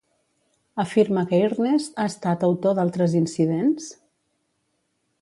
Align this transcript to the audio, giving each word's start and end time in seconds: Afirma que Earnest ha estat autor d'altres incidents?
Afirma 0.83 1.25
que 1.33 1.41
Earnest 1.49 2.01
ha 2.03 2.07
estat 2.13 2.47
autor 2.49 2.77
d'altres 2.81 3.17
incidents? 3.23 3.95